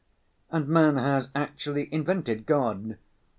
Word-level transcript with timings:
_And 0.49 0.67
man 0.67 0.97
has 0.97 1.29
actually 1.35 1.87
invented 1.93 2.47
God. 2.47 2.97